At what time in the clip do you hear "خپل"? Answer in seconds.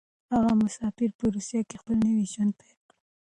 1.81-1.95